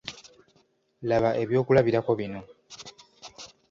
Laba 1.07 1.29
ebyokulabirako 1.43 2.11
bino. 2.19 2.41